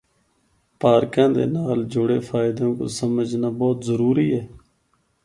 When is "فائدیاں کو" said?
2.29-2.85